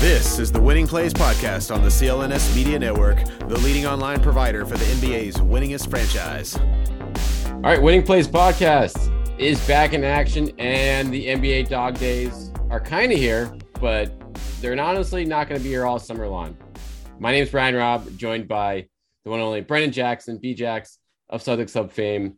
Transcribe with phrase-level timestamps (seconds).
[0.00, 4.66] This is the Winning Plays Podcast on the CLNS Media Network, the leading online provider
[4.66, 6.54] for the NBA's winningest franchise.
[7.46, 12.78] All right, Winning Plays Podcast is back in action, and the NBA dog days are
[12.78, 14.12] kind of here, but
[14.60, 16.58] they're honestly not going to be here all summer long.
[17.18, 18.88] My name is Brian Robb, joined by
[19.24, 20.98] the one and only Brendan Jackson, B-Jax
[21.30, 22.36] of Celtics Sub fame.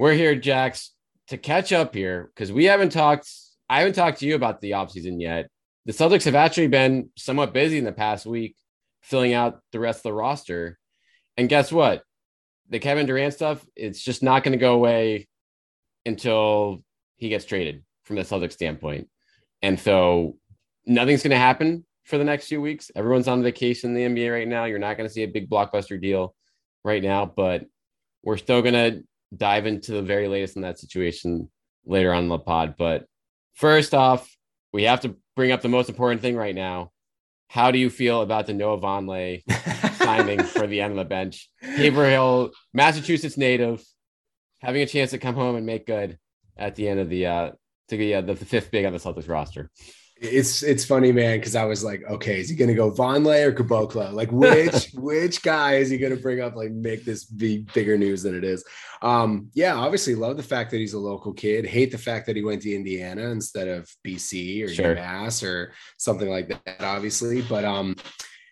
[0.00, 0.92] We're here, Jax,
[1.28, 3.30] to catch up here because we haven't talked.
[3.70, 5.48] I haven't talked to you about the offseason yet.
[5.88, 8.56] The Celtics have actually been somewhat busy in the past week
[9.00, 10.78] filling out the rest of the roster.
[11.38, 12.02] And guess what?
[12.68, 15.28] The Kevin Durant stuff, it's just not going to go away
[16.04, 16.84] until
[17.16, 19.08] he gets traded from the Celtics standpoint.
[19.62, 20.36] And so
[20.84, 22.90] nothing's going to happen for the next few weeks.
[22.94, 24.66] Everyone's on vacation in the NBA right now.
[24.66, 26.34] You're not going to see a big blockbuster deal
[26.84, 27.64] right now, but
[28.22, 29.02] we're still going to
[29.34, 31.50] dive into the very latest in that situation
[31.86, 32.74] later on in the pod.
[32.76, 33.06] But
[33.54, 34.30] first off,
[34.70, 36.90] we have to bring up the most important thing right now.
[37.46, 39.44] How do you feel about the Noah Vonleh
[39.98, 41.48] signing for the end of the bench?
[41.62, 43.80] Haverhill, Massachusetts native,
[44.58, 46.18] having a chance to come home and make good
[46.56, 47.50] at the end of the uh
[47.86, 49.70] to be uh, the fifth big on the Celtics roster.
[50.20, 53.52] It's it's funny, man, because I was like, okay, is he gonna go Vonleh or
[53.52, 54.12] Caboclo?
[54.12, 56.56] Like, which which guy is he gonna bring up?
[56.56, 58.64] Like, make this be bigger news than it is.
[59.00, 61.64] Um, yeah, obviously, love the fact that he's a local kid.
[61.66, 64.96] Hate the fact that he went to Indiana instead of BC or Sure.
[64.96, 66.80] UMass or something like that.
[66.82, 67.94] Obviously, but um,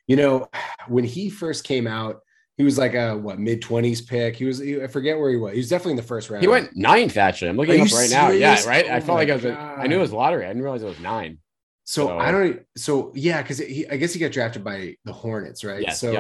[0.07, 0.47] you know,
[0.87, 2.21] when he first came out,
[2.57, 4.37] he was like a what mid twenties pick.
[4.37, 5.53] He was he- I forget where he was.
[5.55, 6.43] He was definitely in the first round.
[6.45, 7.49] He went ninth actually.
[7.49, 8.29] I'm looking up right now.
[8.31, 8.67] Yeah, serious?
[8.67, 8.89] right.
[8.89, 9.45] I Oh felt like I was.
[9.47, 10.45] I knew it was lottery.
[10.45, 11.39] I didn't realize it was nine.
[11.87, 12.61] So, So- I don't.
[12.77, 15.83] So yeah, because I guess he got drafted by the Hornets, right?
[15.83, 16.13] Yes, so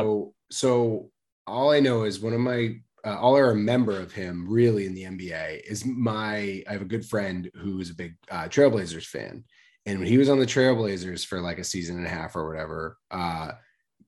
[0.50, 1.10] so
[1.46, 4.94] all I know is one of my uh, all I remember of him really in
[4.94, 6.62] the NBA is my.
[6.68, 9.44] I have a good friend who is a big uh, Trailblazers fan,
[9.86, 12.48] and when he was on the Trailblazers for like a season and a half or
[12.48, 13.52] whatever, uh,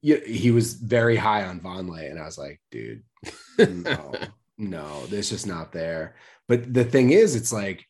[0.01, 3.03] yeah, he was very high on Vonleh, and I was like, dude,
[3.59, 4.15] no,
[4.59, 6.15] no, this is not there.
[6.47, 7.85] But the thing is, it's like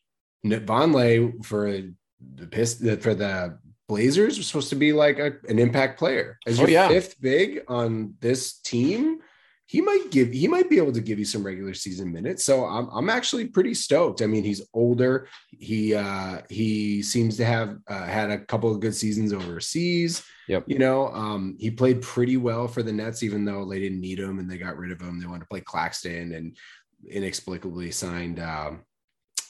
[0.44, 1.82] Vonleh for
[2.34, 3.58] the Pist- for the
[3.88, 6.38] Blazers was supposed to be like a, an impact player.
[6.46, 6.88] As Oh, your yeah.
[6.88, 9.18] fifth big on this team,
[9.64, 12.44] he might give he might be able to give you some regular season minutes.
[12.44, 14.22] So I'm I'm actually pretty stoked.
[14.22, 15.28] I mean, he's older.
[15.50, 20.22] He uh he seems to have uh, had a couple of good seasons overseas.
[20.48, 20.64] Yep.
[20.66, 24.18] You know, um, he played pretty well for the Nets, even though they didn't need
[24.18, 25.20] him and they got rid of him.
[25.20, 26.56] They wanted to play Claxton and
[27.10, 28.80] inexplicably signed um,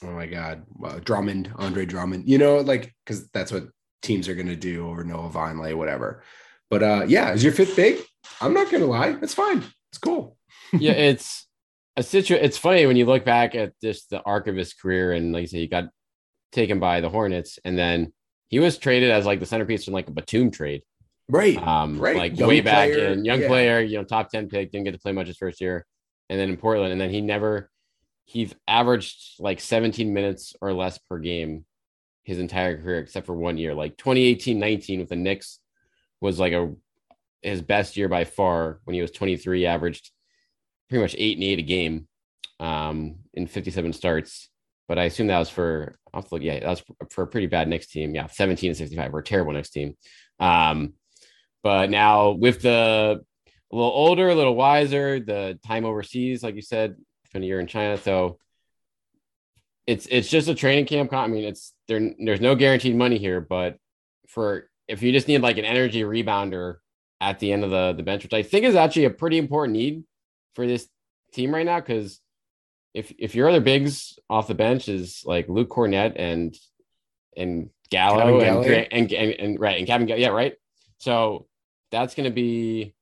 [0.03, 2.27] oh my god, uh, Drummond, Andre Drummond.
[2.27, 3.67] You know, like because that's what
[4.01, 6.23] teams are gonna do over Noah Vonleh, whatever.
[6.69, 7.99] But uh, yeah, is your fifth big?
[8.41, 9.63] I'm not gonna lie, it's fine.
[9.91, 10.37] It's cool.
[10.73, 11.47] yeah, it's
[11.95, 12.35] a situ.
[12.35, 15.41] It's funny when you look back at just the arc of his career, and like
[15.41, 15.89] you say, he got
[16.51, 18.13] taken by the Hornets, and then
[18.49, 20.83] he was traded as like the centerpiece in like a Batum trade.
[21.29, 21.57] Right.
[21.57, 22.15] Um, Right.
[22.15, 23.47] like Young way back player, in young yeah.
[23.47, 25.85] player, you know, top 10 pick, didn't get to play much his first year.
[26.29, 27.69] And then in Portland, and then he never,
[28.29, 31.65] he's averaged like 17 minutes or less per game
[32.23, 33.73] his entire career, except for one year.
[33.73, 35.59] Like 2018 19 with the Knicks
[36.21, 36.71] was like a
[37.41, 40.11] his best year by far when he was 23, averaged
[40.89, 42.07] pretty much eight and eight a game
[42.59, 44.49] um, in 57 starts.
[44.87, 47.67] But I assume that was for, to look, yeah, that was for a pretty bad
[47.67, 48.13] Knicks team.
[48.13, 49.95] Yeah, 17 and 65 were a terrible Knicks team.
[50.39, 50.93] Um,
[51.63, 53.23] but now with the
[53.71, 56.95] a little older, a little wiser, the time overseas, like you said,
[57.29, 57.97] spent a year in China.
[57.97, 58.39] So
[59.87, 61.13] it's it's just a training camp.
[61.13, 62.11] I mean, it's there.
[62.19, 63.77] There's no guaranteed money here, but
[64.27, 66.77] for if you just need like an energy rebounder
[67.21, 69.77] at the end of the the bench, which I think is actually a pretty important
[69.77, 70.03] need
[70.55, 70.87] for this
[71.33, 72.19] team right now, because
[72.93, 76.55] if if your other bigs off the bench is like Luke Kornet and
[77.37, 80.53] and Gallo and, and, and and right and Kabengele, yeah, right.
[80.97, 81.47] So
[81.91, 82.93] that's going to be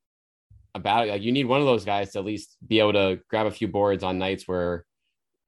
[0.75, 1.11] about it.
[1.11, 3.51] like you need one of those guys to at least be able to grab a
[3.51, 4.85] few boards on nights where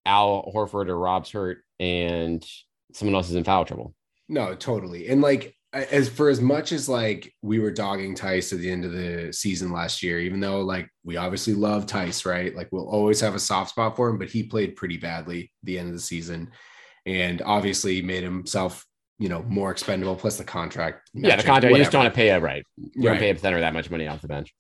[0.06, 2.46] Al Horford or Rob's hurt and
[2.94, 3.94] someone else is in foul trouble.
[4.28, 5.10] No, totally.
[5.10, 8.86] And like as for as much as like we were dogging Theis at the end
[8.86, 12.56] of the season last year, even though like we obviously love Theis, right?
[12.56, 15.78] Like we'll always have a soft spot for him, but he played pretty badly the
[15.78, 16.52] end of the season
[17.06, 18.86] and obviously made himself,
[19.20, 20.16] you know, more expendable.
[20.16, 21.10] Plus the contract.
[21.14, 21.76] Yeah, the contract.
[21.76, 22.64] You just don't want to pay a right.
[22.78, 23.20] You don't Right.
[23.20, 24.54] pay a center that much money off the bench.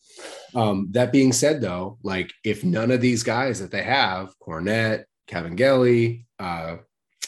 [0.53, 5.05] Um, that being said, though, like if none of these guys that they have, Kornet,
[5.27, 6.77] Kevin Gelly, uh,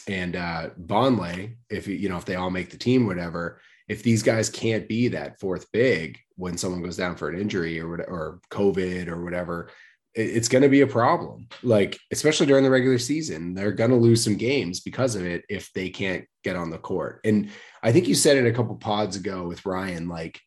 [0.07, 4.24] and uh, Vonleh, if you know if they all make the team, whatever, if these
[4.24, 8.39] guys can't be that fourth big when someone goes down for an injury or or
[8.50, 9.69] COVID or whatever,
[10.13, 11.48] it's going to be a problem.
[11.63, 15.44] Like especially during the regular season, they're going to lose some games because of it
[15.50, 17.22] if they can't get on the court.
[17.24, 17.50] And
[17.81, 20.40] I think you said it a couple pods ago with Ryan, like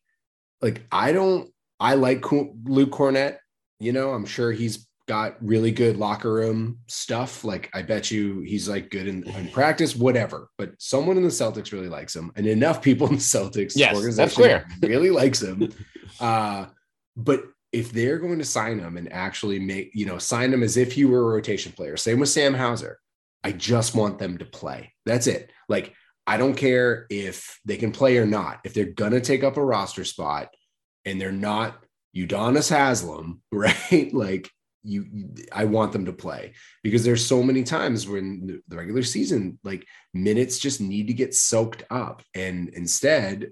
[0.61, 1.51] like I don't
[1.81, 3.39] I like Luke Kornet.
[3.81, 7.45] You know, I'm sure he's got really good locker room stuff.
[7.45, 10.49] Like I bet you he's like good in, in practice, whatever.
[10.57, 13.95] But someone in the Celtics really likes him, and enough people in the Celtics Yes,
[13.95, 14.67] organization that's clear.
[14.83, 15.73] really likes him.
[16.21, 16.67] Uh,
[17.17, 17.43] but
[17.75, 20.93] if they're going to sign him and actually make you know sign him as if
[20.93, 22.99] he were a rotation player, same with Sam Hauser.
[23.43, 24.93] I just want them to play.
[25.05, 25.51] That's it.
[25.69, 25.93] Like
[26.27, 28.61] I don't care if they can play or not.
[28.65, 30.49] If they're gonna take up a roster spot
[31.05, 31.85] and they're not
[32.17, 34.11] Udonis Haslem, right?
[34.15, 34.49] Like
[34.83, 39.03] you, you- I want them to play because there's so many times when the regular
[39.03, 42.23] season, like minutes just need to get soaked up.
[42.35, 43.51] And instead,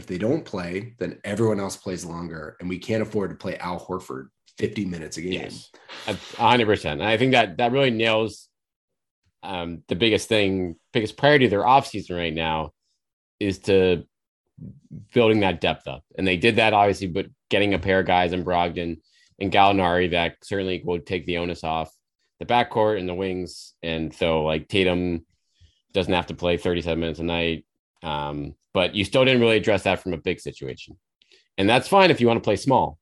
[0.00, 2.56] if they don't play, then everyone else plays longer.
[2.58, 5.32] And we can't afford to play Al Horford 50 minutes a game.
[5.32, 5.70] Yes,
[6.06, 7.00] a hundred percent.
[7.00, 8.48] And I think that that really nails
[9.42, 12.72] um, the biggest thing, biggest priority of their offseason right now
[13.38, 14.04] is to
[15.12, 16.02] building that depth up.
[16.16, 19.00] And they did that obviously, but getting a pair of guys in Brogdon
[19.38, 21.90] and Gallinari that certainly will take the onus off
[22.38, 23.74] the backcourt and the wings.
[23.82, 25.26] And so like Tatum
[25.92, 27.66] doesn't have to play 37 minutes a night.
[28.02, 30.98] Um, but you still didn't really address that from a big situation.
[31.58, 32.98] And that's fine if you want to play small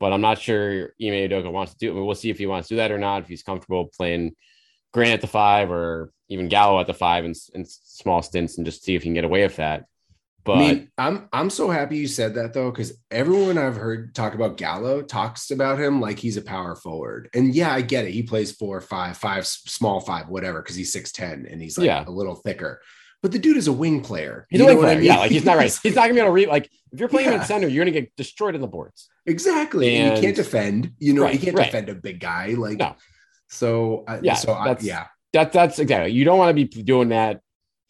[0.00, 1.94] but I'm not sure Ime Udoka wants to do it.
[1.94, 3.22] But we'll see if he wants to do that or not.
[3.22, 4.34] If he's comfortable playing
[4.92, 8.66] Grant at the five or even Gallo at the five and, in small stints, and
[8.66, 9.84] just see if he can get away with that.
[10.44, 14.14] But I mean, I'm I'm so happy you said that though, because everyone I've heard
[14.14, 17.28] talk about Gallo talks about him like he's a power forward.
[17.34, 18.12] And yeah, I get it.
[18.12, 21.86] He plays four, five, five, small five, whatever, because he's six ten and he's like
[21.86, 22.04] Yeah.
[22.06, 22.80] a little thicker.
[23.22, 24.46] But the dude is a wing player.
[24.48, 25.04] he's You a wing what I player.
[25.06, 25.76] Yeah, like he's not right.
[25.82, 26.48] He's not gonna be able to read.
[26.48, 27.40] Like if you're playing him Yeah.
[27.40, 29.08] in center, you're gonna get destroyed in the boards.
[29.26, 29.96] exactly.
[29.96, 30.92] And, And- he can't defend.
[30.98, 31.64] You know, Right, can't right.
[31.66, 32.48] defend a big guy.
[32.54, 32.94] Like No.
[33.48, 34.04] so.
[34.06, 35.06] Uh, Yeah, So I, that's- yeah.
[35.34, 36.12] That that's exactly.
[36.12, 37.40] You don't want to be doing that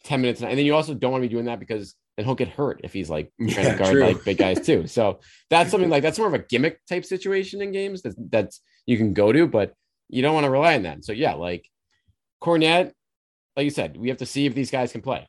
[0.03, 2.35] ten minutes, and then you also don't want to be doing that because then he'll
[2.35, 4.03] get hurt if he's like trying Yeah, to guard true.
[4.03, 4.87] like big guys too.
[4.87, 8.61] So that's something like that's more of a gimmick type situation in games that that's
[8.85, 9.73] you can go to, but
[10.09, 11.05] you don't want to rely on that.
[11.05, 11.65] So yeah, like
[12.41, 12.91] Kornet,
[13.59, 15.27] like you said, we have to see if these guys can play,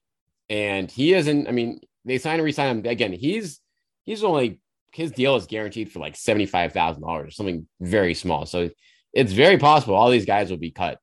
[0.48, 1.48] and he isn't.
[1.48, 3.12] I mean, they sign and resign him again.
[3.12, 3.58] He's
[4.04, 4.60] he's only
[4.92, 8.46] his deal is guaranteed for like seventy five thousand dollars, or something very small.
[8.46, 8.70] So
[9.12, 11.00] it's very possible all these guys will be cut,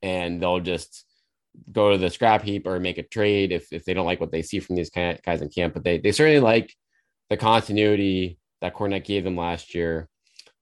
[0.00, 1.04] and they'll just
[1.70, 4.32] go to the scrap heap or make a trade if, if they don't like what
[4.32, 5.74] they see from these guys in camp.
[5.74, 6.74] But they, they certainly like
[7.28, 10.08] the continuity that Kornet gave them last year.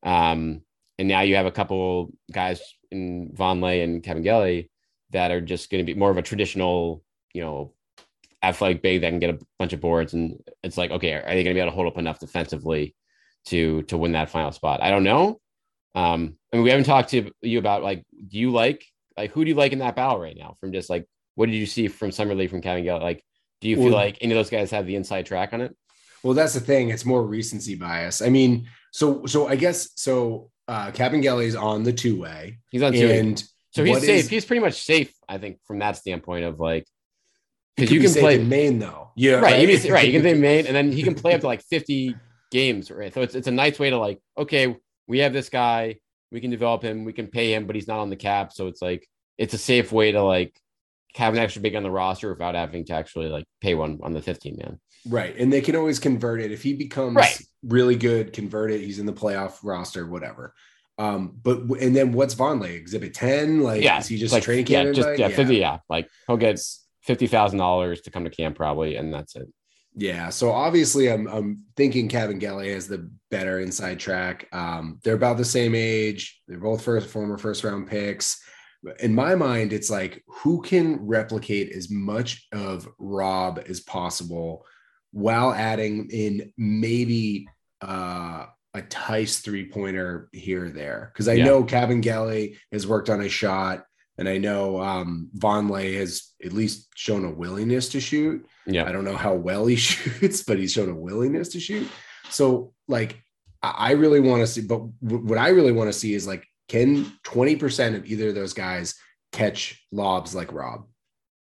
[0.02, 0.62] Um,
[0.99, 4.69] and now you have a couple guys in Vonleh and Kabengele
[5.12, 7.02] that are just going to be more of a traditional,
[7.35, 7.75] you know,
[8.43, 10.14] athletic big that can get a bunch of boards.
[10.14, 12.95] And it's like, okay, are they going to be able to hold up enough defensively
[13.47, 14.83] to to win that final spot?
[14.83, 15.40] I don't know.
[15.95, 18.85] Um, I mean, we haven't talked to you about like, do you like
[19.17, 20.57] like who do you like in that battle right now?
[20.61, 23.00] From just like, what did you see from Summer League from Kabengele?
[23.02, 23.23] Like,
[23.61, 25.76] do you feel Well- like any of those guys have the inside track on it?
[26.23, 26.90] Well, that's the thing.
[26.90, 28.21] It's more recency bias.
[28.21, 30.50] I mean, so so I guess so.
[30.69, 33.09] Uh, Kabengele's on the two way, He's on two.
[33.11, 34.25] and So he's what safe.
[34.25, 36.87] is- he's pretty much safe, I think, from that standpoint of like
[37.77, 39.11] because you can safe play in Maine though.
[39.17, 39.67] Yeah, right.
[39.69, 41.62] You can, right, you can play Maine, and then he can play up to like
[41.62, 42.15] fifty
[42.50, 42.91] games.
[42.91, 45.97] Right, so it's it's a nice way to like, okay, we have this guy,
[46.33, 48.67] we can develop him, we can pay him, but he's not on the cap, so
[48.67, 49.07] it's like
[49.39, 50.55] it's a safe way to like
[51.15, 54.12] have an extra big on the roster without having to actually like pay one on
[54.12, 54.79] the fifteen man.
[55.09, 57.41] right, and they can always convert it if he becomes Right.
[57.62, 58.33] really good.
[58.33, 58.81] Convert it.
[58.81, 60.55] He's in the playoff roster, whatever.
[61.00, 62.76] Um, but and then what's Vonleh?
[62.76, 63.62] Exhibit ten?
[63.62, 64.95] Like, yeah, is he just like, training yeah, camp?
[64.95, 65.19] just invite?
[65.19, 66.61] yeah, fifty, yeah, like he'll get
[67.00, 69.49] fifty thousand dollars to come to camp probably, and that's it.
[69.97, 74.47] Yeah, so obviously I'm I'm thinking Kabengele has the better inside track.
[74.52, 76.42] Um, they're about the same age.
[76.47, 78.38] They're both first former first round picks.
[79.00, 84.66] in my mind, it's like who can replicate as much of Rob as possible
[85.12, 87.49] while adding in maybe
[87.80, 91.11] uh, a Theis three pointer here or there.
[91.12, 91.45] Because I Yeah.
[91.47, 93.85] know Kabengele has worked on a shot,
[94.19, 98.47] and I know um, Vonleh has at least shown a willingness to shoot.
[98.67, 101.89] Yeah, I don't know how well he shoots, but he's shown a willingness to shoot.
[102.29, 103.21] So, like,
[103.62, 106.47] I really want to see, but w- what I really want to see is like,
[106.69, 108.95] can 20% of either of those guys
[109.33, 110.87] catch lobs like Rob?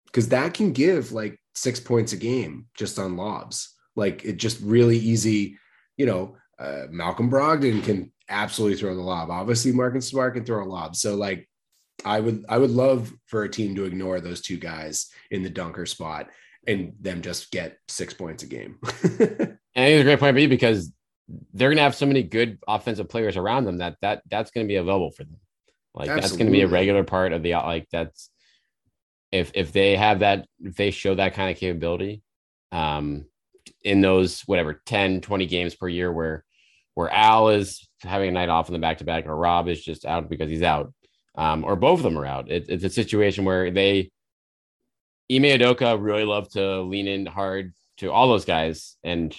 [0.08, 3.74] Because that can give like six points a game just on lobs.
[3.96, 5.58] Like, it just really easy,
[5.98, 6.36] you know.
[6.60, 9.30] Uh, Malcolm Brogdon can absolutely throw the lob.
[9.30, 10.96] Obviously, Marcus Smart can throw a lob.
[10.96, 11.50] So, like,
[12.06, 15.50] I would I would love for a team to ignore those two guys in the
[15.50, 16.30] dunker spot
[16.68, 18.80] and them just get six points a game.
[19.76, 20.92] And I think it's a great point you because
[21.54, 24.68] they're going to have so many good offensive players around them that that that's going
[24.68, 25.40] to be available for them.
[25.96, 28.30] Like that's going to be a regular part of the like that's
[29.32, 32.22] if if they have that if they show that kind of capability
[32.72, 33.26] um
[33.84, 36.44] in those whatever 10 20 games per year where
[36.96, 39.84] where Al is having a night off in the back to back or Rob is
[39.84, 40.94] just out because he's out
[41.36, 42.50] um or both of them are out.
[42.50, 44.12] It, it's a situation where they
[45.32, 49.36] Ime Udoka really love to lean in hard to all those guys and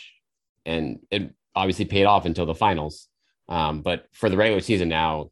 [0.66, 3.08] and it obviously paid off until the finals.
[3.48, 5.30] Um, but for the regular season now,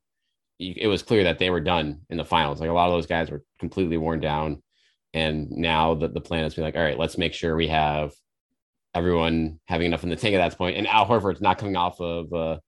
[0.59, 2.61] it was clear that they were done in the finals.
[2.61, 4.63] Like a lot of those guys were completely worn down,
[5.13, 8.13] and now the, the plan is be like, all right, let's make sure we have
[8.95, 10.77] everyone having enough in the tank at that point.
[10.77, 12.61] And Al Horford's not coming off of a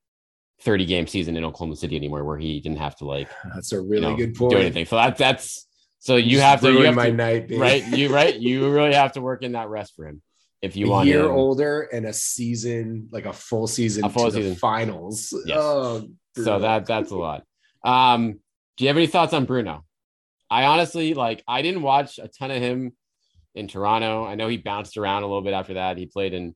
[0.62, 3.76] 30 game season in Oklahoma City anymore, where he didn't have to like That's a
[3.76, 4.52] you really know, good point.
[4.52, 4.86] do anything.
[4.86, 5.66] So that that's
[5.98, 9.12] so you have to you have my to, night, right you right you really have
[9.12, 10.22] to work in that rest for him
[10.62, 11.30] if you a want year him.
[11.32, 14.50] older and a season, like a full season A full to season.
[14.54, 15.34] the finals.
[15.46, 15.58] Yes.
[15.60, 17.44] Oh, so that that's a lot.
[17.84, 18.40] Um,
[18.76, 19.84] do you have any thoughts on Bruno?
[20.50, 22.92] I honestly like I didn't watch a ton of him
[23.54, 24.24] in Toronto.
[24.24, 25.98] I know he bounced around a little bit after that.
[25.98, 26.54] He played in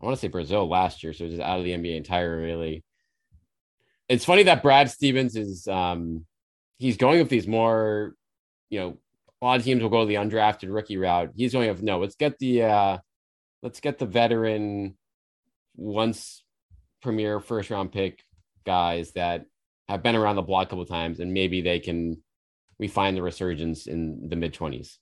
[0.00, 2.42] I want to say Brazil last year, so he's just out of the NBA entirely.
[2.42, 2.84] Really.
[4.08, 6.26] It's funny that Brad Stevens is um
[6.78, 8.14] he's going with these more,
[8.70, 8.98] you know,
[9.42, 11.30] a lot of teams will go the undrafted rookie route.
[11.36, 12.98] He's going with no, let's get the uh
[13.62, 14.96] let's get the veteran
[15.76, 16.42] once
[17.02, 18.22] premier first round pick
[18.66, 19.46] guys that
[19.88, 22.22] have been around the block a couple times and maybe they can
[22.78, 24.98] we find the resurgence in the mid 20s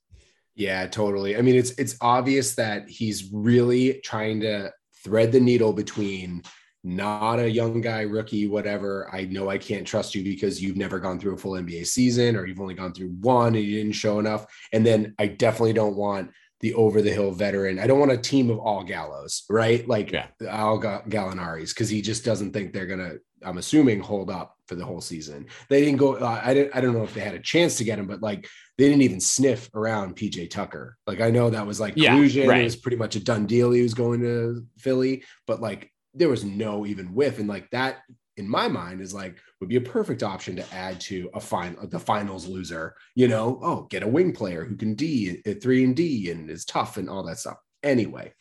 [0.59, 1.37] Yeah, totally.
[1.37, 4.73] I mean, it's it's obvious that he's really trying to
[5.05, 6.43] thread the needle between
[6.83, 9.09] not a young guy, rookie, whatever.
[9.13, 12.35] I know I can't trust you because you've never gone through a full NBA season
[12.35, 14.47] or you've only gone through one and you didn't show enough.
[14.73, 17.79] And then I definitely don't want the over the hill veteran.
[17.79, 19.87] I don't want a team of all gallows, right?
[19.87, 20.27] Like Yeah.
[20.51, 23.19] all Gallinaris, because he just doesn't think they're gonna.
[23.45, 25.47] I'm assuming hold up for the whole season.
[25.69, 26.15] They didn't go.
[26.15, 26.77] Uh, I didn't.
[26.77, 29.03] I don't know if they had a chance to get him, but like they didn't
[29.03, 30.97] even sniff around PJ Tucker.
[31.07, 32.49] Like I know that was like Yeah, collusion.
[32.49, 32.61] right.
[32.61, 33.71] It was pretty much a done deal.
[33.73, 37.99] He was going to Philly, but like there was no even whiff, and like that
[38.37, 41.77] in my mind is like would be a perfect option to add to a fine
[41.91, 42.95] the finals loser.
[43.15, 46.49] You know, oh, get a wing player who can D at three and D and
[46.51, 47.57] is tough and all that stuff.
[47.83, 48.33] Anyway,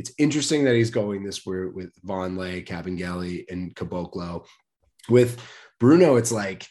[0.00, 4.46] it's interesting that he's going this way with Von Lay, Kabengele, and Caboclo.
[5.10, 5.38] With
[5.78, 6.66] Bruno, it's like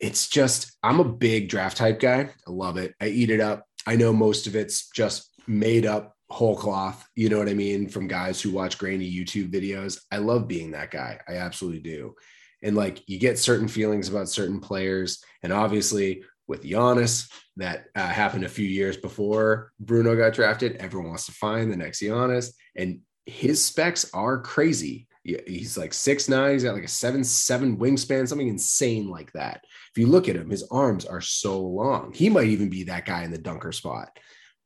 [0.00, 2.30] it's just I'm a big draft type guy.
[2.48, 2.94] I love it.
[2.98, 3.66] I eat it up.
[3.86, 7.06] I know most of it's just made up whole cloth.
[7.14, 7.90] You know what I mean?
[7.90, 10.00] From guys who watch grainy YouTube videos.
[10.10, 11.20] I love being that guy.
[11.28, 12.14] I absolutely do.
[12.62, 15.22] And like you get certain feelings about certain players.
[15.42, 20.76] And obviously with Giannis, that uh, happened a few years before Bruno got drafted.
[20.76, 22.52] Everyone wants to find the next Giannis.
[22.76, 25.06] And his specs are crazy.
[25.24, 26.54] He's like six nine.
[26.54, 29.60] He's got like a seven seven wingspan, something insane like that.
[29.94, 32.12] If you look at him, his arms are so long.
[32.12, 34.18] He might even be that guy in the dunker spot.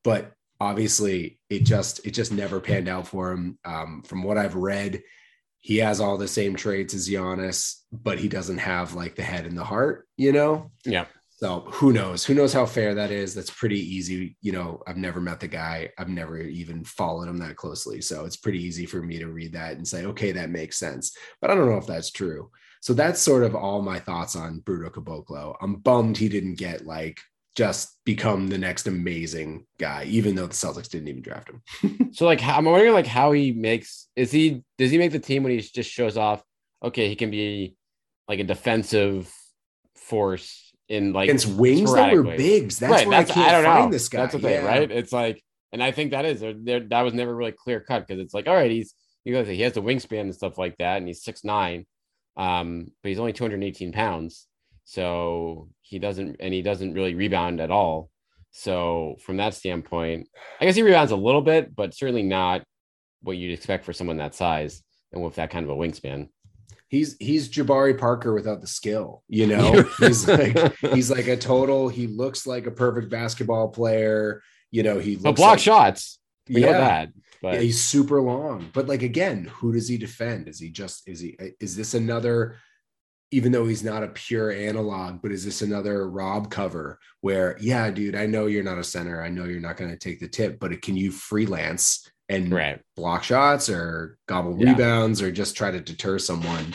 [0.02, 3.58] But obviously, it just it just never panned out for him.
[3.66, 5.02] Um, from what I've read,
[5.58, 9.44] he has all the same traits as Giannis, but he doesn't have like the head
[9.44, 10.08] and the heart.
[10.16, 10.70] You know.
[10.86, 11.04] yeah
[11.36, 12.24] So who knows?
[12.24, 13.34] Who knows how fair that is?
[13.34, 14.36] That's pretty easy.
[14.40, 15.90] You know, I've never met the guy.
[15.98, 18.00] I've never even followed him that closely.
[18.00, 21.14] So it's pretty easy for me to read that and say, okay, that makes sense.
[21.40, 22.50] But I don't know if that's true.
[22.80, 25.56] So that's sort of all my thoughts on Bruno Caboclo.
[25.60, 27.20] I'm bummed he didn't get like
[27.54, 31.62] just become the next amazing guy, even though the Celtics didn't even draft him.
[32.16, 35.42] so like i'm wondering like how he makes is he does he make the team
[35.42, 36.42] when he just shows off
[36.82, 37.76] okay he can be
[38.26, 39.30] like a defensive
[39.94, 42.78] force in like Against wings that were bigs.
[42.78, 44.18] That's right where that's I can't i don't find know this guy.
[44.20, 44.66] that's the thing Yeah.
[44.66, 48.06] right it's like and i think that is there, that was never really clear cut
[48.06, 50.76] because it's like all right he's you guys he has the wingspan and stuff like
[50.78, 51.86] that and he's six nine
[52.36, 54.46] um but he's only 218 pounds
[54.84, 58.08] So he doesn't, and he doesn't really rebound at all.
[58.52, 60.28] So from that standpoint,
[60.60, 62.62] I guess he rebounds a little bit, but certainly not
[63.22, 66.28] what you'd expect for someone that size and with that kind of a wingspan.
[66.88, 69.82] He's he's Jabari Parker without the skill, you know.
[69.98, 71.88] he's like he's like a total.
[71.88, 74.42] He looks like a perfect basketball player.
[74.70, 76.18] You know, he but block like, shots.
[76.48, 77.08] We yeah, know that.
[77.42, 78.70] But yeah, he's super long.
[78.72, 80.48] But like again, who does he defend?
[80.48, 82.56] Is he just is he is this another
[83.32, 87.90] even though he's not a pure analog, but is this another Rob cover where, yeah,
[87.90, 89.20] dude, I know you're not a center.
[89.20, 92.80] I know you're not going to take the tip, but can you freelance and right.
[92.96, 94.70] block shots or gobble Yeah.
[94.70, 96.74] rebounds or just try to deter someone?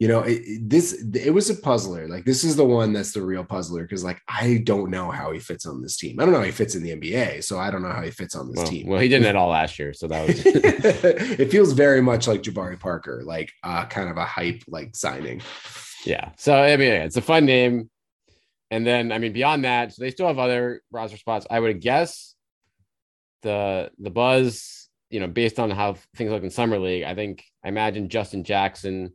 [0.00, 2.08] You know, it, this it was a puzzler.
[2.08, 5.30] Like this is the one that's the real puzzler because like I don't know how
[5.30, 6.18] he fits on this team.
[6.18, 8.10] I don't know how he fits in the NBA, so I don't know how he
[8.10, 8.88] fits on this well, team.
[8.88, 9.92] well, he didn't at all last year.
[9.92, 14.24] So that was it feels very much like Jabari Parker, like uh, kind of a
[14.24, 15.40] hype like signing.
[16.04, 16.32] Yeah.
[16.38, 17.88] So I mean, it's a fun name.
[18.72, 21.46] And then I mean, beyond that, so they still have other roster spots.
[21.48, 22.34] I would guess
[23.42, 24.83] the the buzz,
[25.14, 28.42] you know, based on how things look in summer league, I think I imagine Justin
[28.42, 29.12] Jackson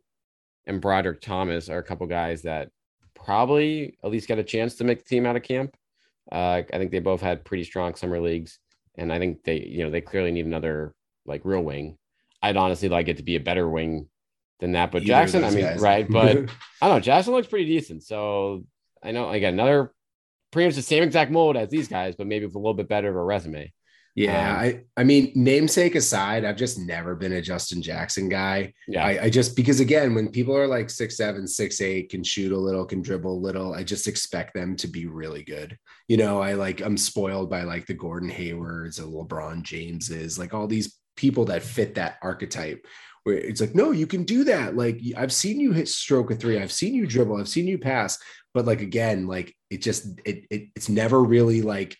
[0.64, 2.70] and Brodric Thomas are a couple guys that
[3.14, 5.76] probably at least got a chance to make the team out of camp.
[6.32, 8.60] Uh, I think they both had pretty strong summer leagues,
[8.96, 10.94] and I think they, you know, they clearly need another
[11.26, 11.98] like real wing.
[12.42, 14.08] I'd honestly like it to be a better wing
[14.58, 15.80] than that, but Either Jackson, I mean, guys.
[15.80, 16.08] right?
[16.08, 16.30] But
[16.80, 17.00] I don't know.
[17.00, 18.04] Jackson looks pretty decent.
[18.04, 18.64] So
[19.02, 19.92] I know again another
[20.50, 22.88] pretty much the same exact mold as these guys, but maybe with a little bit
[22.88, 23.70] better of a resume.
[24.14, 28.72] Yeah, Um, I I mean, namesake aside, I've just never been a Justin Jackson guy.
[28.88, 29.04] Yeah.
[29.04, 32.52] I, I just because again, when people are like six seven, six eight, can shoot
[32.52, 35.78] a little, can dribble a little, I just expect them to be really good.
[36.08, 40.54] You know, I like I'm spoiled by like the Gordon Haywards and LeBron Jameses, like
[40.54, 42.86] all these people that fit that archetype.
[43.22, 44.76] Where it's like, no, you can do that.
[44.76, 47.78] Like I've seen you hit stroke a three, I've seen you dribble, I've seen you
[47.78, 48.18] pass,
[48.54, 51.96] but like again, like it just it, it it's never really like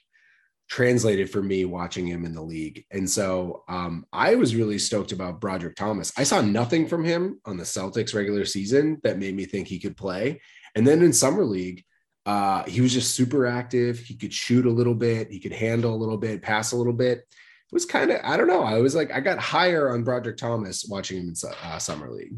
[0.71, 2.85] translated for me watching him in the league.
[2.93, 6.13] And so um, I was really stoked about Brodric Thomas.
[6.17, 9.81] I saw nothing from him on the Celtics regular season that made me think he
[9.81, 10.41] could play.
[10.77, 11.85] And then in summer league,
[12.25, 13.99] uh, he was just super active.
[13.99, 16.93] He could shoot a little bit, he could handle a little bit, pass a little
[16.93, 17.19] bit.
[17.19, 18.63] It was kind of, I don't know.
[18.63, 22.37] I was like, I got higher on Brodric Thomas watching him in uh, summer league.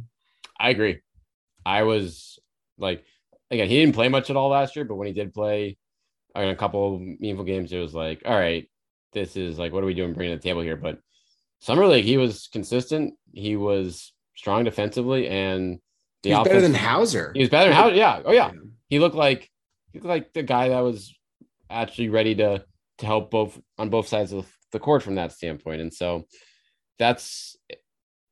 [0.58, 1.00] I agree.
[1.66, 2.38] I was
[2.78, 3.04] like,
[3.50, 5.76] again, he didn't play much at all last year, but when he did play
[6.34, 8.68] in a couple of meaningful games, it was like, all right,
[9.12, 10.76] this is like, what are we doing bringing to the table here?
[10.76, 10.98] But
[11.60, 13.14] summer league, he was consistent.
[13.32, 15.78] He was strong defensively, and
[16.22, 17.32] the He's better offense- than Hauser.
[17.34, 17.94] He was better than Hauser.
[17.94, 18.22] Yeah.
[18.24, 18.52] Oh yeah.
[18.52, 18.60] Yeah.
[18.88, 19.50] He looked like
[19.92, 21.14] he looked like the guy that was
[21.70, 22.64] actually ready to
[22.98, 25.80] to help both on both sides of the court from that standpoint.
[25.80, 26.26] And so
[26.98, 27.56] that's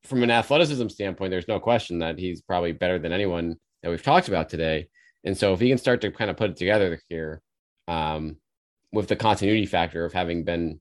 [0.03, 4.01] from an athleticism standpoint, there's no question that he's probably better than anyone that we've
[4.01, 4.87] talked about today.
[5.23, 7.41] And so if he can start to kind of put it together here,
[7.87, 8.37] um,
[8.91, 10.79] with the continuity factor of having been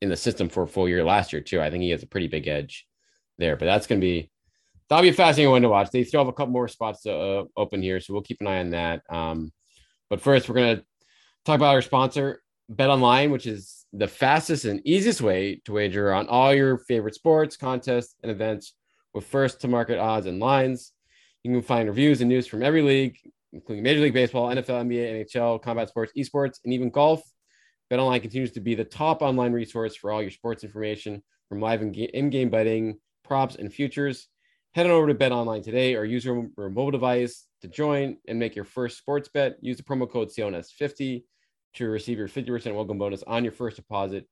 [0.00, 2.06] in the system for a full year last year too, I think he has a
[2.06, 2.86] pretty big edge
[3.38, 3.56] there.
[3.56, 4.30] But that's going to be
[4.88, 5.90] that'll be a fascinating one to watch.
[5.90, 8.46] They still have a couple more spots to uh, open here, so we'll keep an
[8.46, 9.02] eye on that.
[9.08, 9.52] Um,
[10.10, 10.84] but first, we're going to
[11.44, 16.26] talk about our sponsor, BetOnline, which is the fastest and easiest way to wager on
[16.28, 18.74] all your favorite sports, contests, and events
[19.14, 20.92] with first to market odds and lines.
[21.42, 23.16] You can find reviews and news from every league,
[23.54, 27.22] including Major League Baseball, NFL, NBA, NHL, combat sports, esports, and even golf.
[27.90, 31.80] BetOnline continues to be the top online resource for all your sports information, from live
[31.80, 34.28] and in-game betting, props, and futures.
[34.74, 38.56] Head on over to BetOnline today or use your mobile device to join and make
[38.56, 39.56] your first sports bet.
[39.60, 41.22] Use the promo code CLNS50
[41.74, 44.26] to receive your 50% welcome bonus on your first deposit.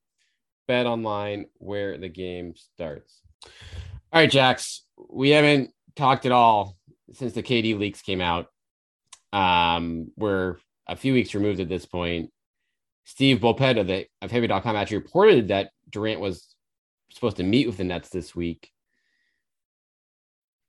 [0.66, 3.20] Bet online where the game starts.
[4.12, 6.76] All right, Jax, we haven't talked at all
[7.12, 8.46] since the KD leaks came out.
[9.32, 12.30] Um, we're a few weeks removed at this point.
[13.04, 16.54] Steve Bulpett of of Heavy.com actually reported that Durant was
[17.10, 18.70] supposed to meet with the Nets this week.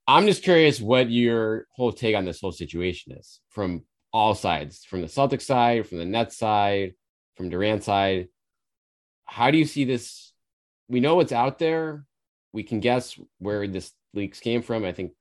[0.08, 4.84] I'm just curious what your whole take on this whole situation is from all sides,
[4.84, 6.94] from the Celtics side, from the Nets side,
[7.36, 8.28] from Durant side.
[9.26, 10.34] How do you see this?
[10.90, 12.06] We know what's out there.
[12.52, 14.84] We can guess where this leaks came from.
[14.84, 15.14] I think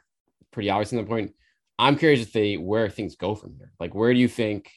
[0.50, 1.32] pretty obvious in the point.
[1.78, 3.72] I'm curious if they where things go from here.
[3.80, 4.70] Like, where do you think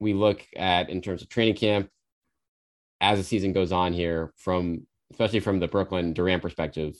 [0.00, 1.88] we look at in terms of training camp
[3.00, 6.94] as the season goes on here, from especially from the Brooklyn Durant perspective?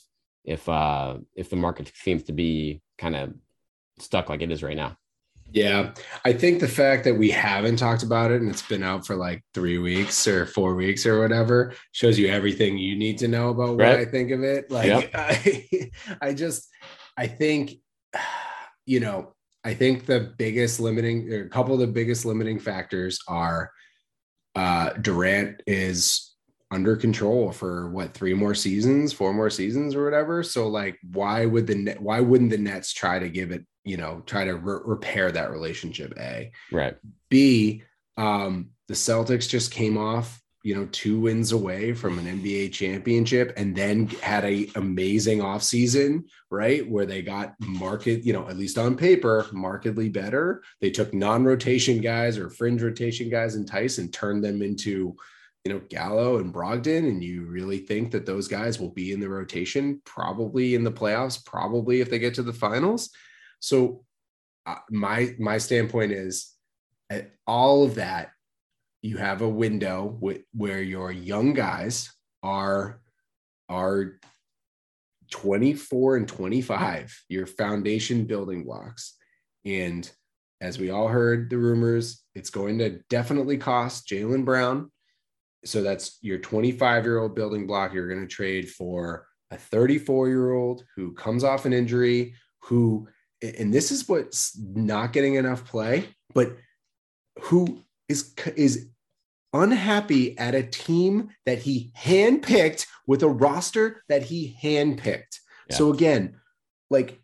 [0.44, 3.34] If uh if the market seems to be kind of
[3.98, 4.96] stuck like it is right now.
[5.52, 5.92] Yeah,
[6.24, 9.16] I think the fact that we haven't talked about it and it's been out for
[9.16, 13.50] like three weeks or four weeks or whatever shows you everything you need to know
[13.50, 13.98] about what Right.
[13.98, 14.70] I think of it.
[14.70, 15.10] Like, Yep.
[15.14, 15.90] I,
[16.22, 16.68] I just,
[17.18, 17.74] I think,
[18.86, 23.70] you know, I think the biggest limiting, a couple of the biggest limiting factors are
[24.56, 26.34] uh, Durant is
[26.70, 30.42] under control for what three more seasons, four more seasons, or whatever.
[30.42, 32.00] So, like, why would the net?
[32.00, 33.64] Why wouldn't the Nets try to give it?
[33.84, 36.14] You know, try to re- repair that relationship.
[36.18, 36.96] A, Right.
[37.28, 37.82] B,
[38.16, 43.52] um, the Celtics just came off, you know, two wins away from an NBA championship
[43.56, 46.88] and then had a amazing offseason, right?
[46.88, 50.62] Where they got market, you know, at least on paper, markedly better.
[50.80, 55.16] They took non-rotation guys or fringe rotation guys in Theis and turned them into,
[55.64, 57.08] you know, Gallo and Brogdon.
[57.08, 60.92] And you really think that those guys will be in the rotation, probably in the
[60.92, 63.10] playoffs, probably if they get to the finals.
[63.58, 64.04] So
[64.64, 66.54] uh, my my standpoint is
[67.46, 68.30] all of that
[69.02, 72.10] you have a window w- where your young guys
[72.42, 73.00] are
[73.68, 74.18] are
[75.30, 79.16] 24 and 25 your foundation building blocks.
[79.64, 80.08] And
[80.60, 84.90] as we all heard the rumors it's going to definitely cost jaylen brown.
[85.64, 90.28] So that's your 25 year old building block you're going to trade for a 34
[90.28, 93.08] year old who comes off an injury who
[93.42, 96.56] and this is what's not getting enough play but
[97.40, 98.88] who is is
[99.52, 105.40] unhappy at a team that he handpicked with a roster that he handpicked.
[105.70, 105.76] Yeah.
[105.76, 106.36] So again,
[106.90, 107.20] like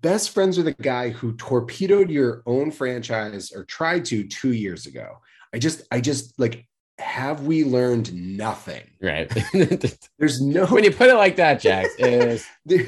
[0.00, 4.86] best friends with a guy who torpedoed your own franchise or tried to 2 years
[4.86, 5.18] ago.
[5.54, 6.66] I just I just like
[6.98, 8.82] have we learned nothing?
[9.00, 9.30] Right.
[10.18, 12.86] There's no when you put it like that, Jax, is there,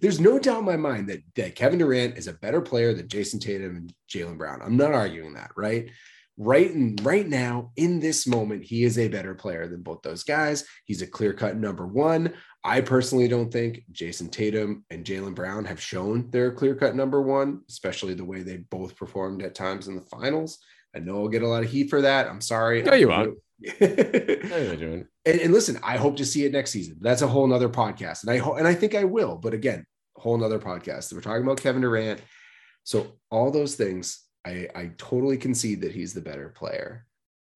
[0.00, 3.08] there's no doubt in my mind that, that Kevin Durant is a better player than
[3.08, 4.60] Jayson Tatum and Jaylen Brown.
[4.62, 5.90] I'm not arguing that, right?
[6.40, 10.22] Right and right now, in this moment, he is a better player than both those
[10.22, 10.64] guys.
[10.84, 12.34] He's a clear cut number one.
[12.62, 17.20] I personally don't think Jayson Tatum and Jaylen Brown have shown they're clear cut number
[17.20, 20.58] one, especially the way they both performed at times in the finals.
[20.94, 22.28] I know I'll get a lot of heat for that.
[22.28, 22.82] I'm sorry.
[22.82, 23.38] No, you won't.
[23.80, 25.06] and, How you doing?
[25.26, 26.98] and listen, I hope to see it next season.
[27.00, 28.22] That's a whole nother podcast.
[28.22, 29.84] And I hope and I think I will, but again,
[30.16, 31.12] whole nother podcast.
[31.12, 32.20] We're talking about Kevin Durant.
[32.84, 37.06] So all those things, I, I totally concede that he's the better player.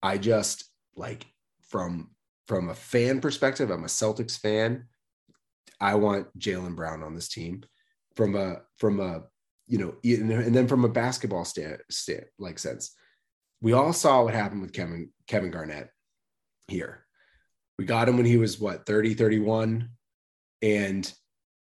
[0.01, 1.25] I just like
[1.69, 2.11] from
[2.47, 4.85] from a fan perspective, I'm a Celtics fan.
[5.79, 7.63] I want Jaylen Brown on this team.
[8.15, 9.23] From a from a
[9.65, 12.95] you know, and then from a basketball stand, stand like sense,
[13.61, 15.89] we all saw what happened with Kevin Kevin Garnett
[16.67, 17.05] here.
[17.79, 19.89] We got him when he was what 30, 31.
[20.61, 21.11] And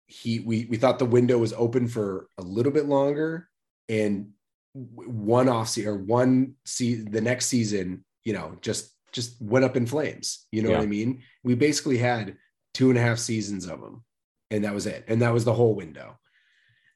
[0.08, 3.48] he we we thought the window was open for a little bit longer.
[3.90, 4.32] And
[4.74, 9.78] one off season or one season the next season, you know, just just went up
[9.78, 10.48] in flames.
[10.52, 10.78] You know Yeah.
[10.78, 11.22] what I mean?
[11.44, 12.36] We basically had
[12.74, 14.04] two and a half seasons of them,
[14.50, 15.06] and that was it.
[15.08, 16.18] And that was the whole window.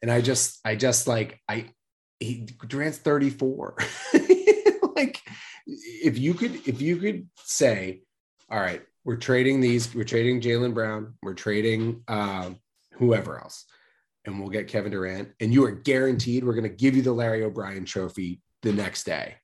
[0.02, 1.70] And I just, I just like, I,
[2.20, 3.78] he, Durant's 34.
[4.96, 5.22] like,
[5.68, 8.02] if you could, if you could say,
[8.50, 12.58] all right, we're trading these, we're trading Jaylen Brown, we're trading um,
[12.94, 13.66] whoever else,
[14.28, 17.12] and we'll get Kevin Durant, and you are guaranteed we're going to give you the
[17.14, 19.36] Larry O'Brien trophy the next day,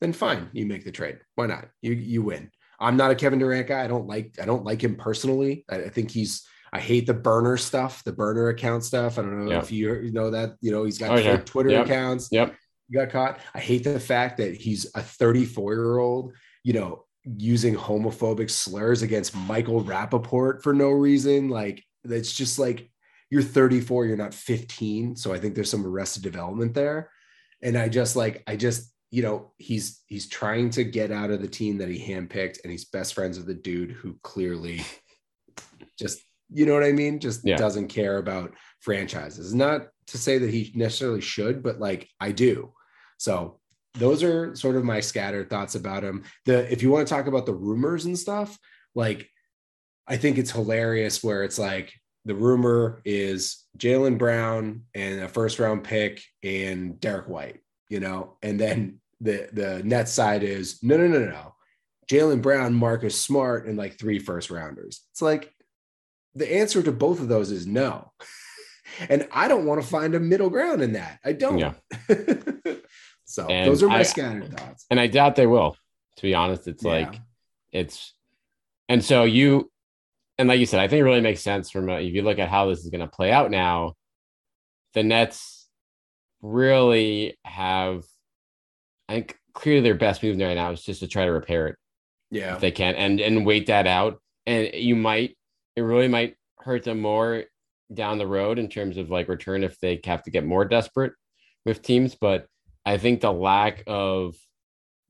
[0.00, 1.18] then fine, you make the trade.
[1.36, 1.68] Why not?
[1.82, 2.50] You you win.
[2.80, 3.84] I'm not a Kevin Durant guy.
[3.84, 5.64] I don't like I don't like him personally.
[5.68, 9.18] I, I think he's I hate the burner stuff, the burner account stuff.
[9.18, 10.54] I don't know if you know that.
[10.60, 11.36] You know, he's got Oh, yeah.
[11.38, 11.86] Twitter Yep.
[11.86, 12.28] accounts.
[12.32, 12.54] Yep.
[12.88, 13.40] You got caught.
[13.54, 16.32] I hate the fact that he's a 34 year old,
[16.64, 21.48] you know, using homophobic slurs against Michael Rapaport for no reason.
[21.48, 22.88] Like, that's just like
[23.30, 25.16] you're 34, you're not 15.
[25.16, 27.10] So I think there's some arrested development there.
[27.62, 31.40] And I just like, I just, you know, he's he's trying to get out of
[31.40, 34.82] the team that he handpicked, and he's best friends with the dude who clearly
[35.98, 36.20] just,
[36.52, 37.18] you know what I mean?
[37.18, 37.56] Just Yeah.
[37.56, 39.54] doesn't care about franchises.
[39.54, 42.72] Not to say that he necessarily should, but like I do.
[43.18, 43.60] So
[43.94, 46.22] those are sort of my scattered thoughts about him.
[46.46, 48.58] The if you want to talk about the rumors and stuff,
[48.94, 49.28] like
[50.06, 51.92] I think it's hilarious where it's like
[52.24, 58.36] the rumor is Jaylen Brown and a first round pick and Derrick White, you know,
[58.42, 61.54] and then the the net side is no, no, no, no.
[62.10, 65.02] Jaylen Brown, Marcus Smart, and like three first rounders.
[65.12, 65.54] It's like
[66.34, 68.12] the answer to both of those is no.
[69.08, 71.20] And I don't want to find a middle ground in that.
[71.24, 71.58] I don't.
[71.58, 71.74] Yeah.
[73.24, 74.84] so And those are my I- scattered thoughts.
[74.90, 75.76] And I doubt they will.
[76.16, 76.90] To be honest, it's Yeah.
[76.90, 77.20] like
[77.72, 78.12] it's
[78.88, 79.70] and so you
[80.40, 82.38] and like you said, I think it really makes sense from a, if you look
[82.38, 83.94] at how this is going to play out now.
[84.94, 85.68] The Nets
[86.42, 88.04] really have,
[89.08, 91.76] I think, clearly their best move right now is just to try to repair it
[92.30, 92.54] Yeah.
[92.54, 94.20] if they can and and wait that out.
[94.46, 95.36] And you might,
[95.76, 97.44] it really might hurt them more
[97.92, 101.12] down the road in terms of like return if they have to get more desperate.
[101.66, 102.46] with teams, but
[102.86, 104.34] I think the lack of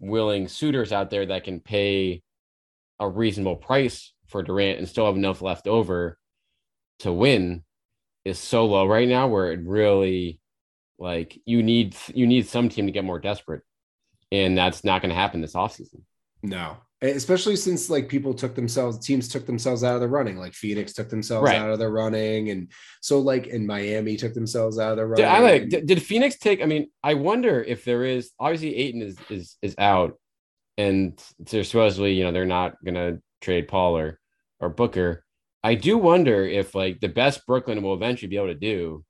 [0.00, 2.22] willing suitors out there that can pay
[2.98, 6.18] a reasonable price for Durant and still have enough left over
[7.00, 7.64] to win
[8.24, 10.40] is so low right now where it really
[10.98, 13.62] like you need you need some team to get more desperate
[14.30, 16.02] and that's not going to happen this offseason.
[16.42, 20.52] No, especially since like people took themselves teams took themselves out of the running like
[20.52, 21.56] phoenix took themselves Right.
[21.58, 25.24] out of the running and so like in miami took themselves out of the running
[25.24, 28.76] Did, I like did, did Phoenix take I mean I wonder if there is obviously
[28.76, 30.18] Ayton is is is out
[30.76, 34.19] and they're supposedly you know they're not going to trade Paul or
[34.60, 35.24] or Booker.
[35.62, 39.04] I do wonder if like the best Brooklyn will eventually be able to do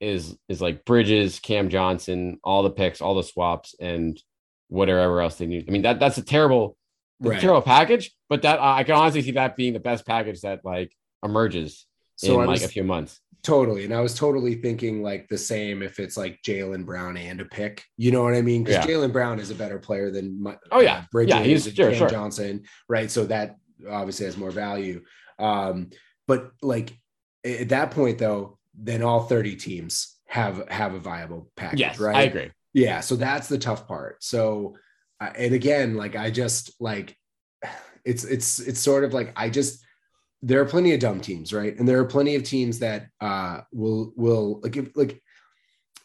[0.00, 4.20] is is like Bridges, Cam Johnson, all the picks, all the swaps and
[4.68, 5.66] whatever else they need.
[5.68, 6.76] I mean that that's a terrible
[7.22, 7.36] Right.
[7.36, 10.64] a terrible package, but that I can honestly see that being the best package that
[10.64, 10.90] like
[11.22, 11.84] emerges
[12.16, 13.20] So in I like was- a few months.
[13.42, 17.40] totally and i was totally thinking like the same if it's like jaylen brown and
[17.40, 18.90] a pick you know what i mean because Yeah.
[18.90, 20.96] jaylen brown is a better player than my, Oh, yeah.
[20.98, 22.08] uh, Bridges Yeah, he's- and sure, Cam sure.
[22.10, 23.56] johnson right so that
[23.88, 25.02] obviously has more value.
[25.38, 25.90] Um
[26.26, 26.96] but like
[27.44, 32.16] at that point though then all 30 teams have have a viable package Yes, right?
[32.16, 32.50] I agree.
[32.72, 34.22] yeah so that's the tough part.
[34.22, 34.76] So
[35.20, 37.14] uh, and again like i just like
[38.04, 39.84] it's it's it's sort of like i just
[40.42, 41.78] there are plenty of dumb teams right?
[41.78, 45.22] And there are plenty of teams that uh will will like if, like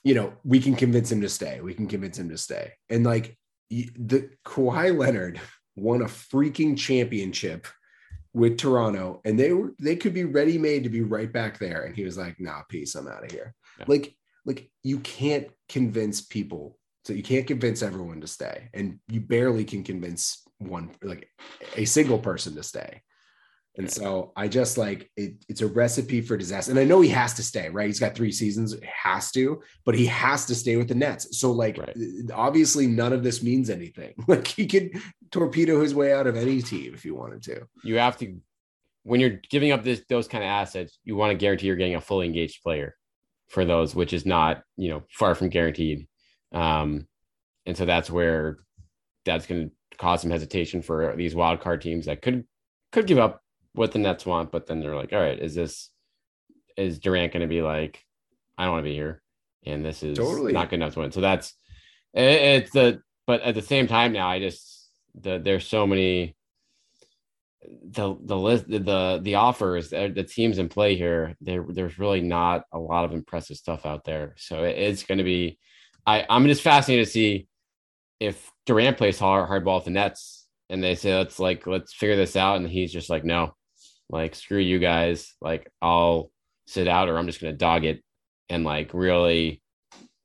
[0.03, 1.61] you know we can convince him to stay.
[1.61, 2.73] We can convince him to stay.
[2.89, 3.37] And like
[3.69, 5.39] the Kawhi Leonard
[5.75, 7.67] won a freaking championship
[8.33, 11.83] with Toronto and they were they could be ready made to be right back there.
[11.83, 13.53] And he was like nah peace I'm out of here.
[13.79, 13.85] Yeah.
[13.87, 19.21] like like you can't convince people so you can't convince everyone to stay and you
[19.21, 21.29] barely can convince one like
[21.75, 23.01] a single person to stay
[23.77, 27.09] and so i just like it, it's a recipe for disaster and i know he
[27.09, 27.87] has to stay right?
[27.87, 31.39] He's got three seasons has to but he has to stay with the nets.
[31.39, 31.95] So like Right.
[32.33, 34.13] obviously none of this means anything.
[34.27, 34.91] Like he could
[35.31, 37.67] torpedo his way out of any team if he wanted to.
[37.83, 38.37] You have to
[39.03, 41.95] when you're giving up this those kind of assets, you want to guarantee you're getting
[41.95, 42.95] a fully engaged player
[43.49, 46.07] for those, which is not you know far from guaranteed.
[46.51, 47.07] Um,
[47.65, 48.59] and so that's where
[49.25, 52.45] that's going to cause some hesitation for these wild card teams that could
[52.91, 53.41] could give up
[53.75, 55.89] what the Nets want, but then they're like, all right, is this
[56.77, 58.03] is Durant going to be like,
[58.57, 59.21] I don't want to be here,
[59.65, 60.53] and this is Totally.
[60.53, 61.11] not good enough to win.
[61.11, 61.53] So that's
[62.13, 66.35] it, it's the but at the same time now, I just the there's so many
[67.83, 72.21] the the list the the, offers the, the teams in play here there there's really
[72.21, 75.57] not a lot of impressive stuff out there so it, it's going to be
[76.05, 77.47] i i'm just fascinated to see
[78.19, 82.15] if durant plays hard hardball with the nets and they say let's like let's figure
[82.15, 83.55] this out and he's just like no
[84.09, 86.31] like screw you guys like i'll
[86.67, 88.03] sit out or i'm just going to dog it
[88.49, 89.61] and like really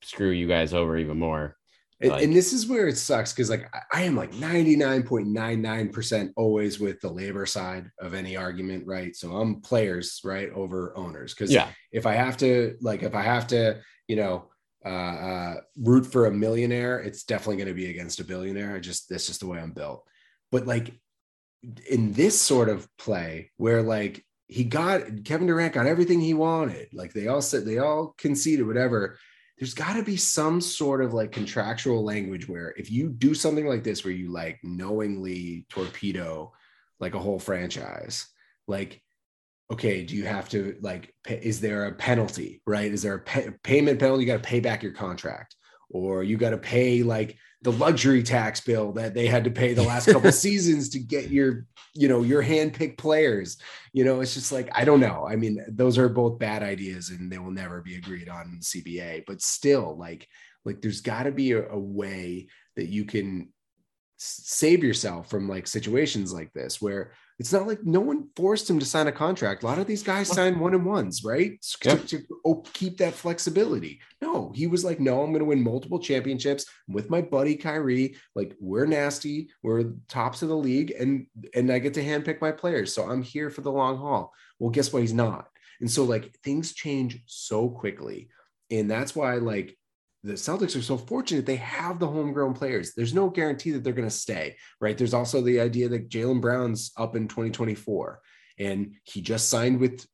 [0.02, 1.56] screw you guys over even more
[2.00, 6.80] And, Like- and this is where it sucks because like I- am like 99.99% always
[6.80, 9.14] with the labor side of any argument, right?
[9.14, 11.34] So I'm players, right, over owners.
[11.34, 14.48] Because yeah if I have to, like, if I have to, you know,
[14.84, 18.74] uh, uh, root for a millionaire, it's definitely going to be against a billionaire.
[18.76, 20.06] I just that's just the way I'm built.
[20.50, 20.92] But like
[21.88, 26.88] in this sort of play, where like he got Kevin Durant got everything he wanted,
[26.92, 29.18] like they all said they all conceded whatever.
[29.58, 33.66] There's got to be some sort of like contractual language where if you do something
[33.66, 36.52] like this, where you like knowingly torpedo
[36.98, 38.26] like a whole franchise,
[38.66, 39.02] like
[39.70, 42.92] okay, do you have to like, pay, is there a penalty, right?
[42.92, 44.24] Is there a pay, payment penalty?
[44.24, 45.54] You got to pay back your contract,
[45.88, 49.74] or you got to pay like the luxury tax bill that they had to pay
[49.74, 53.58] the last couple seasons to get your, you know, your hand-picked players.
[53.92, 55.26] You know, it's just like I don't know.
[55.28, 59.24] I mean, those are both bad ideas, and they will never be agreed on CBA.
[59.26, 60.26] But still, like,
[60.64, 63.52] like there's got to be a, a way that you can
[64.16, 68.78] save yourself from like situations like this where it's not like no one forced him
[68.78, 69.62] to sign a contract.
[69.62, 71.52] A lot of these guys sign one and ones, right?
[71.62, 73.98] S- To, to oh, keep that flexibility.
[74.20, 78.14] No, he was like, no, I'm going to win multiple championships with my buddy Kyrie.
[78.34, 82.52] Like we're nasty, we're tops of the league, and and I get to handpick my
[82.52, 82.94] players.
[82.94, 84.34] So I'm here for the long haul.
[84.58, 85.00] Well, guess what?
[85.00, 85.48] He's not.
[85.80, 88.28] And so like things change so quickly,
[88.70, 89.78] and that's why like
[90.22, 92.92] the Celtics are so fortunate they have the homegrown players.
[92.94, 94.96] There's no guarantee that they're going to stay, right?
[94.96, 98.20] There's also the idea that Jaylen Brown's up in 2024
[98.58, 100.06] and he just signed with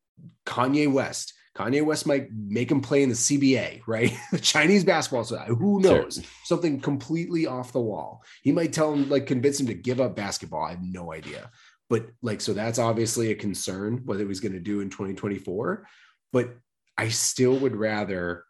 [0.46, 1.34] Kanye West.
[1.56, 4.12] Kanye West might make him play in the CBA, right?
[4.32, 5.48] the Chinese basketball side.
[5.48, 6.02] Who Sure.
[6.02, 6.22] knows?
[6.44, 8.22] Something completely off the wall.
[8.42, 10.64] He might tell him, like, convince him to give up basketball.
[10.64, 11.50] I have no idea.
[11.88, 15.86] But, like, so that's obviously a concern what he was going to do in 2024.
[16.32, 16.54] But
[16.98, 18.44] I still would rather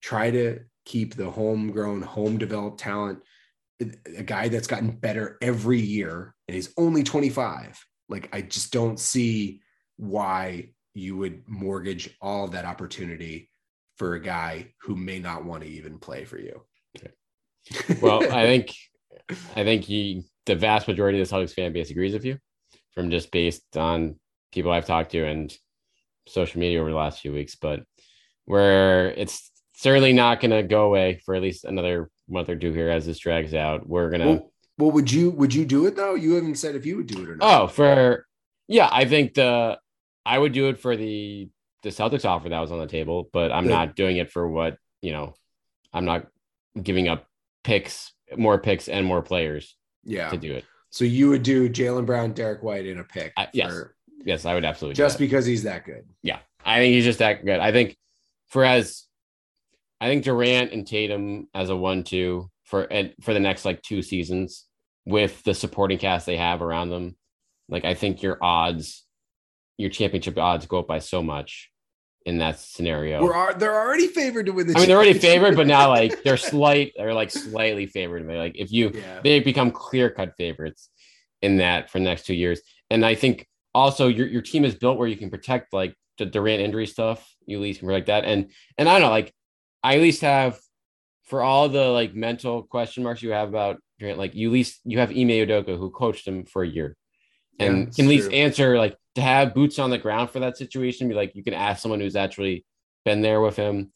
[0.00, 3.20] try to keep the homegrown, home developed talent,
[4.16, 7.84] a guy that's gotten better every year and he's only 25.
[8.08, 9.60] Like, I just don't see
[9.96, 13.50] why you would mortgage all of that opportunity
[13.96, 16.62] for a guy who may not want to even play for you.
[18.00, 18.74] well, I think
[19.56, 22.38] I think he the vast majority of the Celtics fan base agrees with you
[22.94, 24.16] from just based on
[24.52, 25.56] people I've talked to and
[26.26, 27.84] social media over the last few weeks, but
[28.44, 29.51] where it's
[29.82, 33.04] certainly not going to go away for at least another month or two here as
[33.04, 33.86] this drags out.
[33.86, 34.26] We're going to.
[34.26, 36.14] Well, well, would you would you do it though?
[36.14, 37.62] You haven't said if you would do it or not.
[37.62, 38.26] Oh, for
[38.68, 39.78] yeah, I think the
[40.24, 41.50] I would do it for the
[41.82, 44.78] the Celtics offer that was on the table, but I'm not doing it for what
[45.02, 45.34] you know.
[45.92, 46.26] I'm not
[46.80, 47.26] giving up
[47.64, 49.76] picks, more picks, and more players.
[50.04, 50.64] Yeah, to do it.
[50.90, 53.34] So you would do Jaylen Brown, Derrick White in a pick.
[53.36, 53.74] I, yes,
[54.24, 54.94] yes, I would absolutely.
[54.94, 56.06] Just because he's that good.
[56.22, 57.60] Yeah, I think he's just that good.
[57.60, 57.96] I think
[58.48, 59.04] for as
[60.02, 62.88] I think Durant and Tatum as a one-two for
[63.20, 64.66] for the next like two seasons
[65.06, 67.16] with the supporting cast they have around them.
[67.68, 69.04] Like I think your odds,
[69.78, 71.70] your championship odds go up by so much
[72.26, 73.22] in that scenario.
[73.22, 74.74] We're they're already favored to win the.
[74.74, 78.26] I mean, they're already favored, but now like they're slight, they're like slightly favored.
[78.26, 79.20] Like if you, yeah.
[79.22, 80.90] they become clear cut favorites
[81.42, 82.60] in that for the next two years.
[82.90, 86.26] And I think also your your team is built where you can protect like the
[86.26, 87.24] Durant injury stuff.
[87.46, 88.24] You at least can protect that.
[88.24, 89.32] And and I don't know, like
[89.82, 90.58] I at least have
[91.24, 94.80] for all the like mental question marks you have about Durant, like you at least
[94.84, 96.96] you have Ime Udoka who coached him for a year
[97.58, 98.38] and yeah, can at least true.
[98.38, 101.08] answer like to have boots on the ground for that situation.
[101.08, 102.64] Be like you can ask someone who's actually
[103.04, 103.92] been there with him.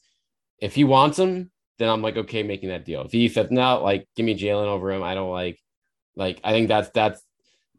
[0.59, 3.01] If he wants him, then I'm like okay making that deal.
[3.01, 5.59] If he says no, like give me Jaylen over him, I don't like.
[6.15, 7.21] Like I think that's that's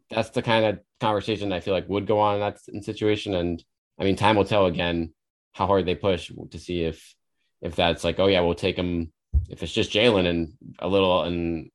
[0.09, 3.35] that's the kind of conversation I feel like would go on in that situation.
[3.35, 3.63] And
[3.99, 5.13] I mean, time will tell again
[5.51, 7.15] how hard they push to see if
[7.61, 9.11] if that's like, oh yeah, we'll take him.
[9.49, 11.69] If it's just Jaylen and a little and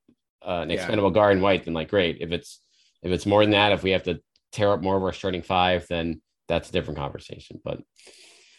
[0.44, 1.14] uh, an expendable yeah.
[1.14, 2.18] guard and White, then like great.
[2.20, 2.60] If it's
[3.02, 4.20] if it's more than that, if we have to
[4.52, 7.60] tear up more of our starting five, then that's a different conversation.
[7.64, 7.80] But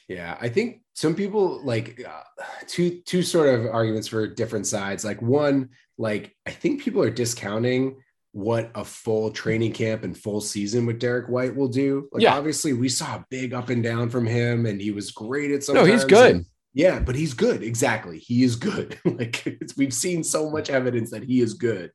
[0.08, 5.04] yeah, I think some people like uh, two two sort of arguments for different sides.
[5.04, 7.98] Like one, like I think people are discounting
[8.32, 12.10] what a full training camp and full season with Derrick White will do.
[12.12, 12.36] Like yeah.
[12.36, 15.64] obviously we saw a big up and down from him and he was great at
[15.64, 16.36] some No, he's good.
[16.36, 17.64] And, yeah, but he's good.
[17.64, 18.20] Exactly.
[18.20, 19.00] He is good.
[19.06, 21.92] like we've seen so much evidence that he is good.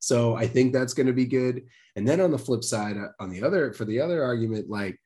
[0.00, 1.62] So I think that's going to be good.
[1.94, 5.00] And then on the flip side, uh, on the other, for the other argument, like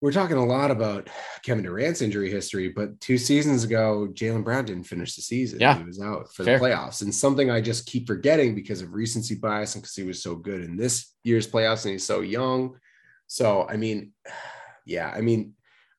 [0.00, 1.10] we're talking a lot about
[1.42, 5.58] Kevin Durant's injury history, but two seasons ago, Jaylen Brown didn't finish the season.
[5.58, 5.76] Yeah.
[5.76, 6.60] He was out for Fair.
[6.60, 7.02] the playoffs.
[7.02, 10.36] And something I just keep forgetting because of recency bias and because he was so
[10.36, 12.78] good in this year's playoffs and he's so young.
[13.26, 14.12] So, I mean,
[14.86, 15.54] yeah, I mean,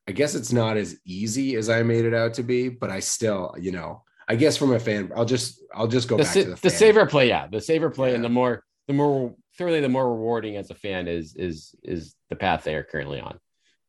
[0.08, 3.02] I guess it's not as easy as I made it out to be, but I
[3.02, 6.34] still, you know, I guess from a fan, I'll just I'll just go the, back
[6.34, 7.28] to the, the saver play.
[7.30, 8.16] Yeah, the saver play, yeah.
[8.16, 12.16] and the more the more clearly the more rewarding as a fan is is is
[12.30, 13.38] the path they are currently on,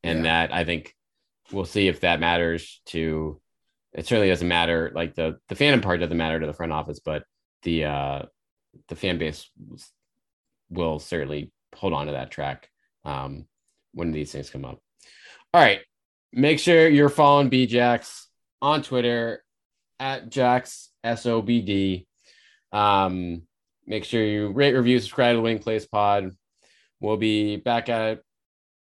[0.02, 0.46] and yeah.
[0.46, 0.94] that I think
[1.52, 3.40] we'll see if that matters to.
[3.94, 4.92] It certainly doesn't matter.
[4.94, 7.24] Like the the fandom part doesn't matter to the front office, but
[7.62, 8.22] the uh
[8.88, 9.50] the fan base
[10.70, 12.68] will certainly hold on to that track
[13.04, 13.46] um
[13.92, 14.78] when these things come up.
[15.54, 15.80] All right,
[16.32, 18.24] Make sure you're following BJax
[18.60, 19.42] on Twitter
[19.98, 22.06] at Jax SOBD.
[22.70, 23.42] Um,
[23.86, 26.32] make sure you rate, review, subscribe to Wing Place Pod.
[27.00, 28.24] We'll be back at it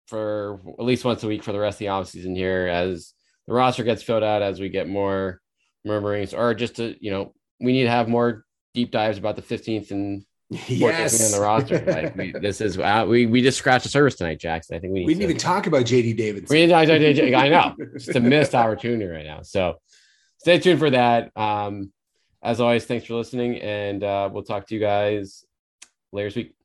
[0.07, 3.13] for at least once a week for the rest of the off season here as
[3.47, 5.41] the roster gets filled out, as we get more
[5.85, 8.45] murmurings, or just to, you know, we need to have more
[8.75, 11.27] deep dives about the 15th and yes.
[11.27, 11.85] in the roster.
[11.85, 14.77] Like we, this is uh, we we just scratched the surface tonight, Jackson.
[14.77, 16.47] I think we we didn't even talk about JD Davison.
[16.51, 19.43] We didn't, I know it's a missed opportunity right now.
[19.43, 19.77] So
[20.39, 21.37] stay tuned for that.
[21.37, 21.93] Um,
[22.43, 25.45] as always, thanks for listening, and uh, we'll talk to you guys
[26.13, 26.56] later this week.